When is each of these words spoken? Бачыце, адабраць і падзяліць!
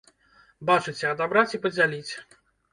Бачыце, 0.69 1.05
адабраць 1.13 1.45
і 1.55 1.63
падзяліць! 1.69 2.13